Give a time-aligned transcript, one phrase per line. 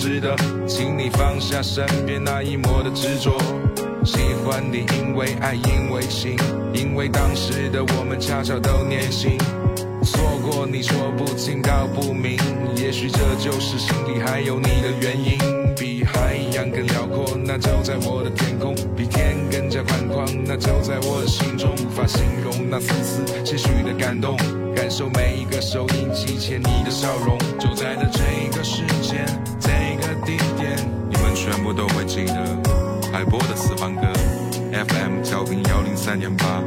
[0.00, 3.36] 值得，请你放下身边那一抹的执着。
[4.04, 6.36] 喜欢你，因为爱，因为情，
[6.72, 9.36] 因为当时的我们恰巧都年轻。
[10.04, 12.38] 错过你说不清道不明，
[12.76, 15.36] 也许这就是心里还有你的原因。
[15.74, 21.70] 比海洋更辽阔，那就在我的天空；比天更加宽广，那就在我的心中。
[21.74, 24.36] 无法形容那丝丝些许的感动，
[24.76, 27.36] 感受每一个收音机前你的笑容。
[27.58, 29.26] 就在的这个时间，
[31.68, 32.32] 我都会记得。
[33.12, 34.00] 海波的私房歌
[34.72, 36.62] ，FM 调频幺零三点八，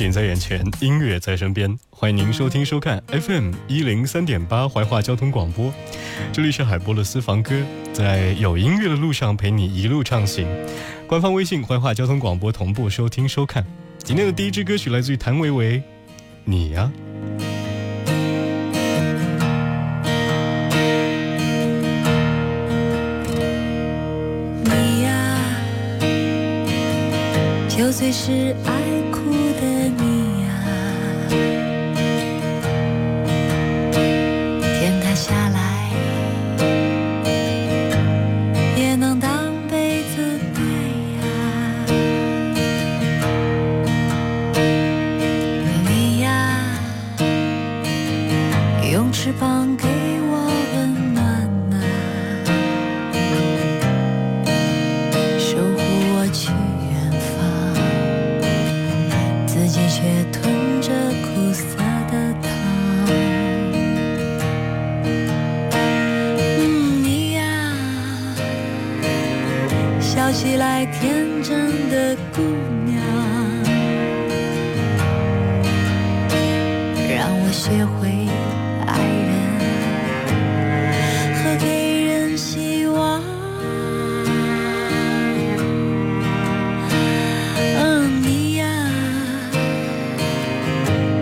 [0.00, 1.78] 景在眼前，音乐在身边。
[1.90, 5.70] 欢迎您收听收看 FM 一零三点八怀化交通广播，
[6.32, 7.54] 这里是海波的私房歌，
[7.92, 10.46] 在有音乐的路上陪你一路畅行。
[11.06, 13.62] 官方微信怀化交通广播同步收听收看。
[13.98, 15.76] 今天的第一支歌曲来自于谭维维，
[16.44, 16.90] 《你呀》。
[24.64, 25.36] 你呀，
[27.68, 28.72] 就最是爱
[70.20, 72.42] 笑起来天真的姑
[72.84, 73.02] 娘，
[77.08, 78.28] 让我学会
[78.86, 79.32] 爱人
[81.36, 83.22] 和给人希望。
[87.78, 88.66] 嗯，你呀，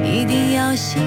[0.03, 1.01] 一定要幸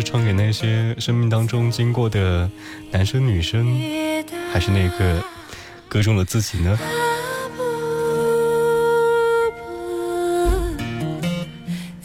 [0.00, 2.50] 是唱给那些生命当中经过的
[2.90, 3.78] 男生女生，
[4.50, 5.22] 还是那个
[5.90, 6.78] 歌中的自己呢？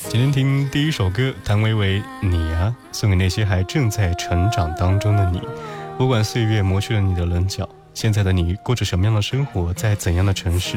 [0.09, 5.41] 今天听第一首歌，谭维维《你啊》，送给那些还正在成长当中的你。
[5.97, 10.75] 不管岁月磨去了你的棱角，现在的你过着什么样的生活，在怎样的城市，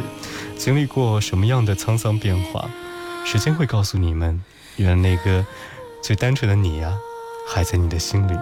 [0.56, 2.70] 经历过什么样的沧桑变化，
[3.24, 4.40] 时间会告诉你们，
[4.76, 5.44] 原来那个
[6.00, 6.96] 最单纯的你呀、
[7.50, 8.34] 还在你的心里。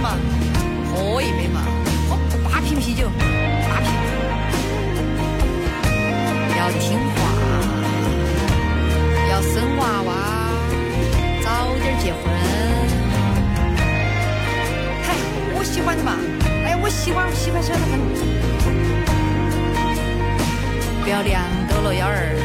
[0.00, 0.16] 嘛
[0.90, 1.60] 喝一杯嘛
[2.08, 3.08] 喝八瓶啤酒
[3.68, 3.88] 八瓶
[6.56, 7.20] 要听话
[9.30, 10.12] 要生娃娃
[11.42, 12.18] 早点结婚。
[15.02, 15.14] 嗨
[15.54, 16.16] 我喜欢的嘛
[16.64, 17.98] 哎我喜欢喜欢喜欢的很
[21.02, 22.37] 不要凉到了幺儿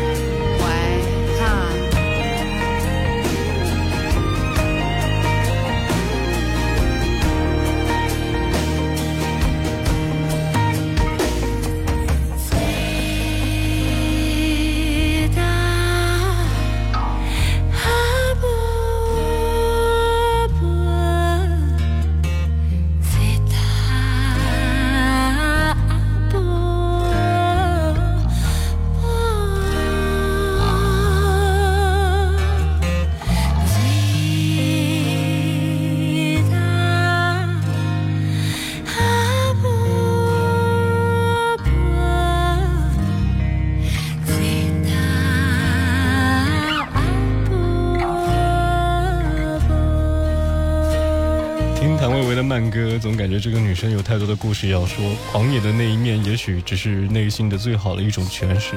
[53.03, 58.75] 总感觉这个女生有太多的故事要说，狂野的那一面也许只是内心的最好的一种诠释。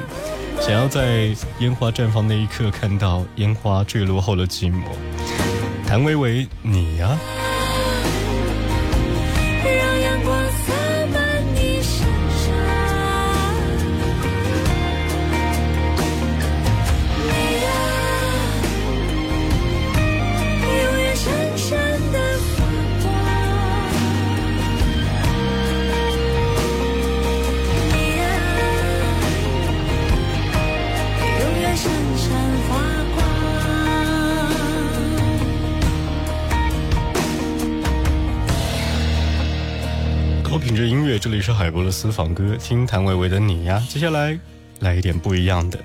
[0.59, 4.83] 想要在烟花绽放那一刻看到烟花坠落后的寂寞。
[5.87, 7.17] 谭维维，你呀。
[40.77, 43.83] 质音乐，这里是海波的私房歌，听谭维维的你呀。
[43.89, 44.37] 接下来
[44.81, 45.79] 来一点不一样的。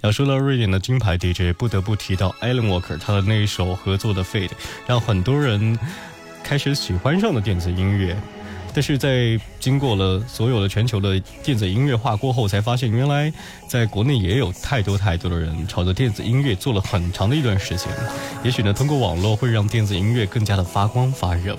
[0.00, 4.48] 要说到瑞典的金牌 DJ，不得不提到 Alan Walker，他的那一首合作的《Fade》，
[4.86, 5.78] 让很多人
[6.42, 8.16] 开始喜欢上了电子音乐。
[8.72, 13.30] 但是在经过了所有的全球的电子音乐化过后，才发现原来
[13.68, 17.88] 在国内也有太多太多的人朝着电子音乐做了很长的一段时间。
[18.42, 21.58] 也许呢，通过网络会让电子音乐更加的发光发热。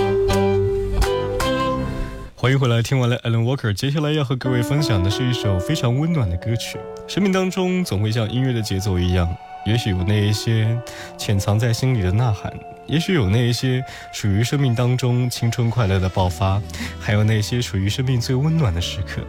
[2.41, 6.79] 欢迎回来，听完了 Alan Walker，接下来要和各位分享的是一首非常温暖的歌曲。
[7.07, 9.29] 生命当中总会像音乐的节奏一样，
[9.63, 10.75] 也许有那一些
[11.19, 12.51] 潜藏在心里的呐喊，
[12.87, 16.59] 也许有那一些属于生命当中青春快乐的爆发，
[16.99, 19.21] 还有那些属于生命最温暖的时刻。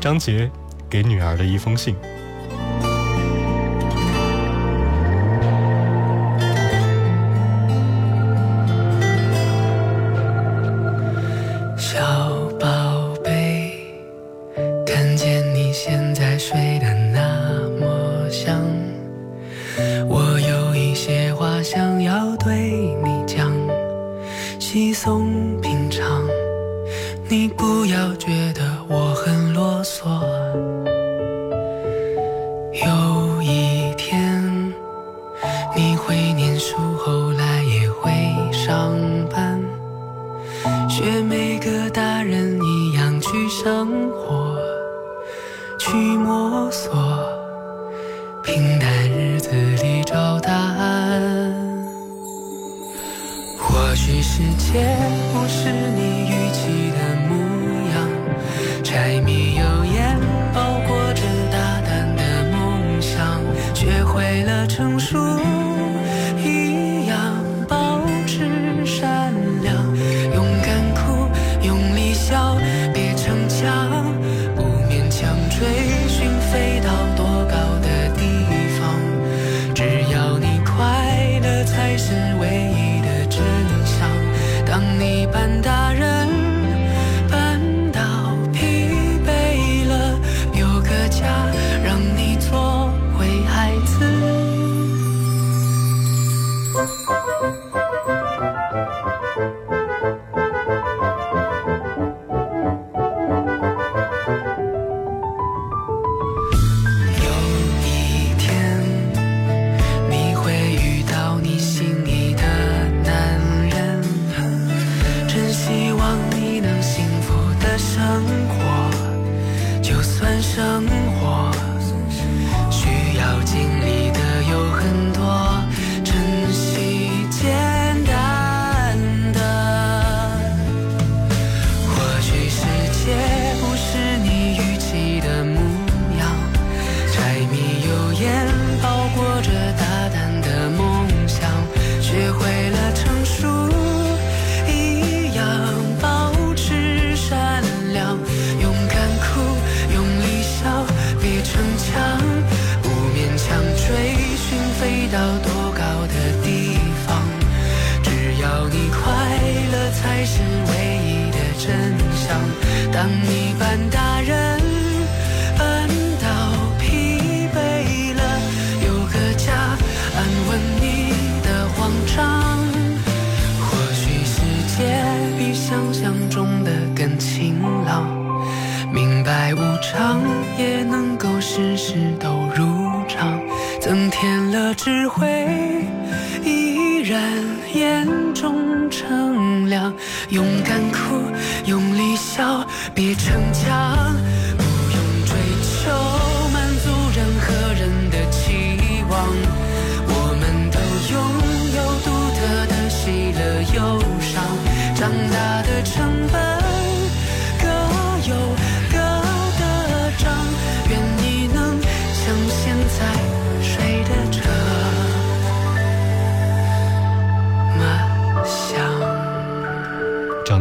[0.00, 0.50] 张杰
[0.88, 1.94] 给女儿的一封信。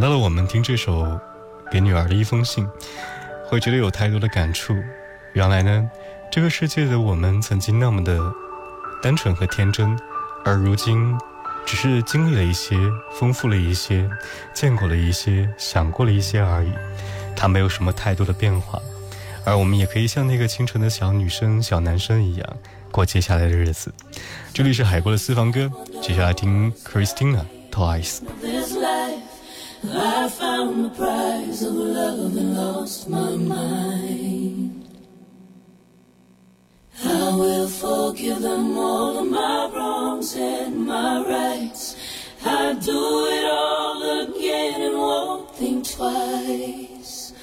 [0.10, 0.14] 香。
[0.14, 1.20] 长大了，我们听这首。
[1.72, 2.68] 给女儿的一封信，
[3.46, 4.74] 会觉得有太多的感触。
[5.34, 5.88] 原来呢，
[6.32, 8.20] 这个世界的我们曾经那么的
[9.04, 9.96] 单纯和天真，
[10.44, 11.16] 而如今
[11.68, 12.76] 只是经历了一些，
[13.20, 14.10] 丰富了一些，
[14.52, 16.72] 见过了一些，想过了一些而已。
[17.36, 18.82] 它没有什么太多的变化，
[19.46, 22.58] 而我们也可以像那个清纯的小女生、小男生一样
[22.90, 23.94] 过接下来的日子。
[24.52, 28.22] 这里是海波的私房歌，接下来听 Christina Twice。
[29.84, 34.86] I found the prize of love and lost my mind.
[37.06, 41.96] I will forgive them all of my wrongs and my rights.
[42.46, 47.34] I do it all again and won't think twice.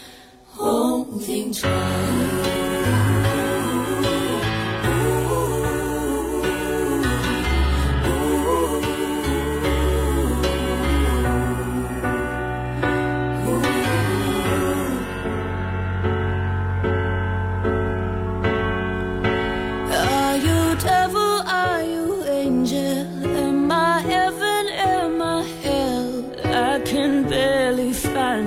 [0.59, 2.56] Won't think twice.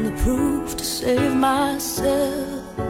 [0.09, 2.88] The proof to save myself.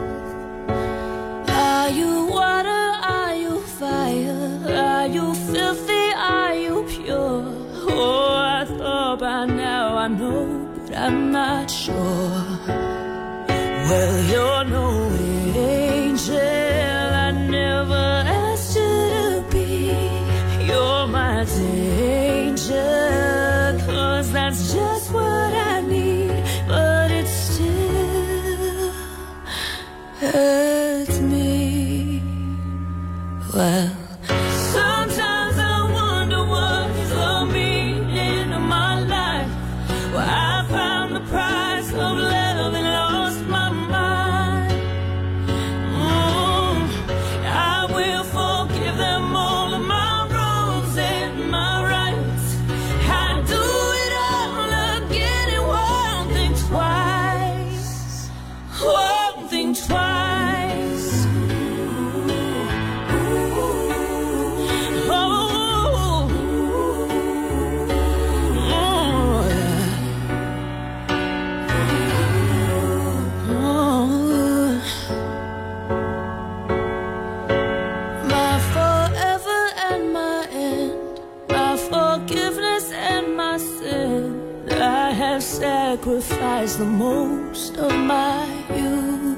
[85.40, 89.29] Sacrificed the most of my youth.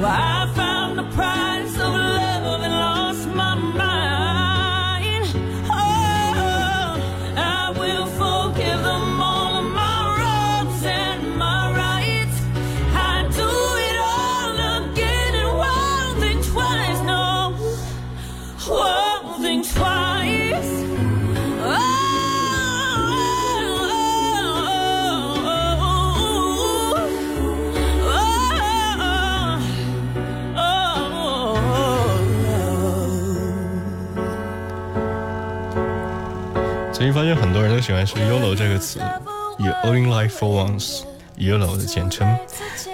[0.00, 0.43] Wow.
[37.14, 38.98] 发现很多人都喜欢说 “YOLO” 这个词
[39.60, 42.36] ，You only live for once，YOLO 的简称。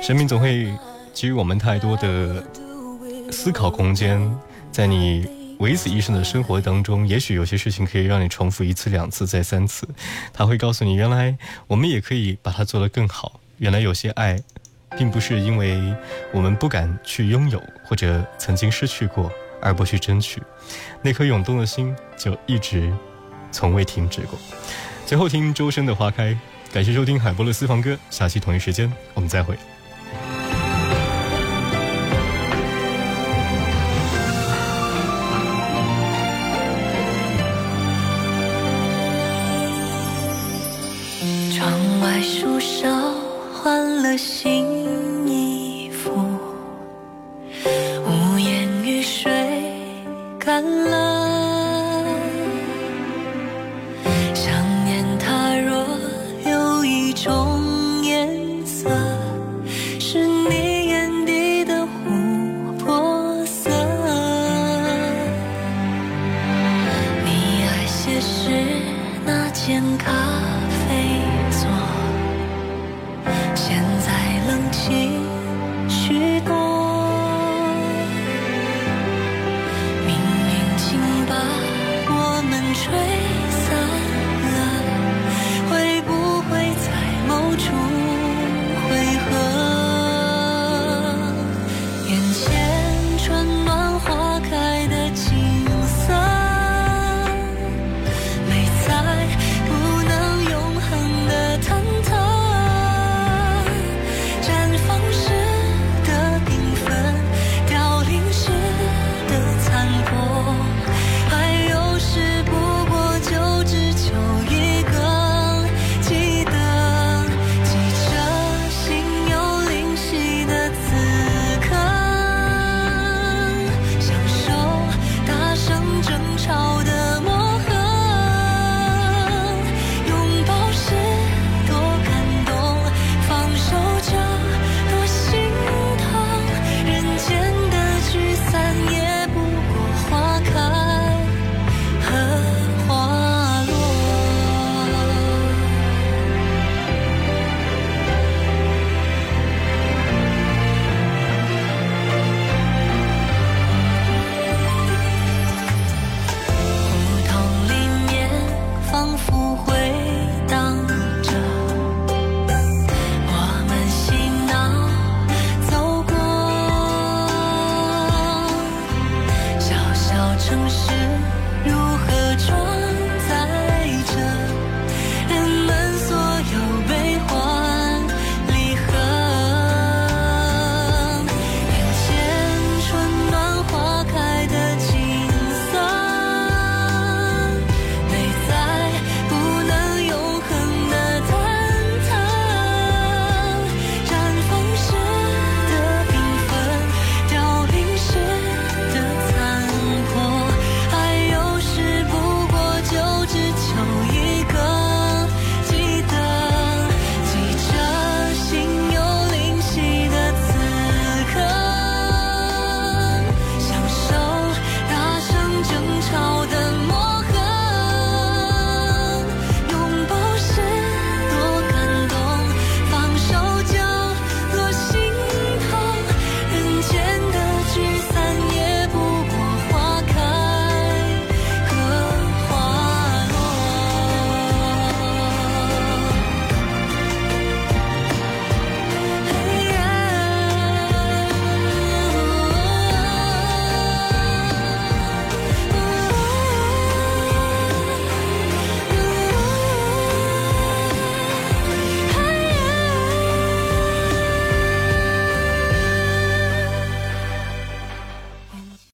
[0.02, 0.70] 生命总会
[1.14, 2.44] 给予我们太多的
[3.32, 4.20] 思考空间，
[4.70, 5.26] 在你
[5.58, 9.88] 唯此一生的生活当中，也许有些事情可以让你重复一次、两次、再三次。
[10.34, 11.34] 他会告诉你，原来
[11.66, 13.40] 我们也可以把它做得更好。
[13.56, 14.38] 原来有些爱，
[14.98, 15.80] 并不是因为
[16.30, 20.42] 我们不敢去拥有，或者曾经失去过而不去争取，
[21.00, 22.92] 那颗涌动的心就一直。
[23.50, 24.38] 从未停止过。
[25.06, 26.28] 最后听周深的《花开》，
[26.72, 29.56] 感谢收听海波的私房歌，下期同一时间我们再会。
[41.52, 42.88] 窗外树梢
[43.52, 45.19] 换了新